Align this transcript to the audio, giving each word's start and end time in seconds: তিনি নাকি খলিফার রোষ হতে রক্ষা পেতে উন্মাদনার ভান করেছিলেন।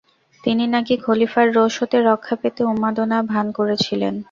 তিনি 0.43 0.63
নাকি 0.73 0.93
খলিফার 1.05 1.47
রোষ 1.57 1.73
হতে 1.81 1.97
রক্ষা 2.09 2.35
পেতে 2.41 2.61
উন্মাদনার 2.71 3.23
ভান 3.31 3.47
করেছিলেন। 3.57 4.13